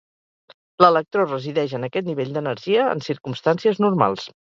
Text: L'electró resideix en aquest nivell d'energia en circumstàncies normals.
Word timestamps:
L'electró 0.83 1.25
resideix 1.27 1.75
en 1.79 1.85
aquest 1.87 2.07
nivell 2.11 2.31
d'energia 2.39 2.87
en 2.95 3.05
circumstàncies 3.09 3.83
normals. 3.87 4.27